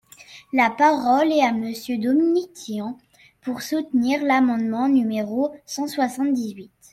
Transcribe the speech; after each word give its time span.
La 0.51 0.71
parole 0.71 1.31
est 1.31 1.43
à 1.43 1.51
Monsieur 1.53 1.99
Dominique 1.99 2.53
Tian, 2.53 2.97
pour 3.39 3.61
soutenir 3.61 4.23
l’amendement 4.23 4.89
numéro 4.89 5.51
cent 5.67 5.85
soixante-dix-huit. 5.87 6.71